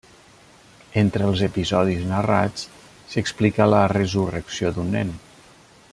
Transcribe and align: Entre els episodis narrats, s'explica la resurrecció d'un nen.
Entre 1.01 1.27
els 1.31 1.43
episodis 1.47 2.01
narrats, 2.13 2.65
s'explica 3.13 3.71
la 3.75 3.85
resurrecció 3.95 4.73
d'un 4.79 4.91
nen. 4.99 5.17